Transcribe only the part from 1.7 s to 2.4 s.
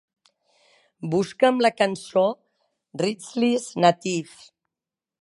cançó